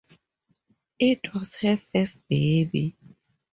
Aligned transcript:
It 0.97 1.31
was 1.31 1.53
her 1.57 1.77
first 1.77 2.27
baby. 2.27 2.97